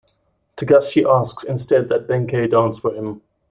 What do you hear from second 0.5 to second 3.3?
Togashi asks instead that Benkei dance for him.